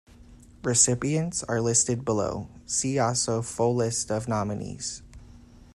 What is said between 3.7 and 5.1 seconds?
list of nominees.